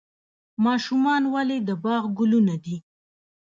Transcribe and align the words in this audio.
ماشومان 0.65 1.23
ولې 1.33 1.57
د 1.67 1.69
باغ 1.83 2.03
ګلونه 2.17 2.55
دي؟ 2.63 2.77